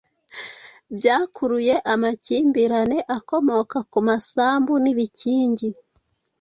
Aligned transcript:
byakuruye 0.95 1.75
amakimbirane 1.93 2.97
akomoka 3.17 3.77
ku 3.91 3.99
masambu 4.07 4.73
n'ibikingi. 4.83 5.69